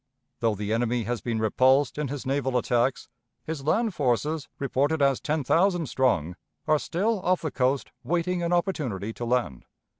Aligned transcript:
Though 0.39 0.55
the 0.55 0.73
enemy 0.73 1.03
has 1.03 1.21
been 1.21 1.37
repulsed 1.37 1.99
in 1.99 2.07
his 2.07 2.25
naval 2.25 2.57
attacks, 2.57 3.07
his 3.43 3.63
land 3.63 3.93
forces, 3.93 4.49
reported 4.57 4.99
as 4.99 5.21
ten 5.21 5.43
thousand 5.43 5.85
strong, 5.89 6.37
are 6.67 6.79
still 6.79 7.21
off 7.21 7.41
the 7.43 7.51
coast 7.51 7.91
waiting 8.03 8.41
an 8.41 8.51
opportunity 8.51 9.13
to 9.13 9.23
land. 9.25 9.65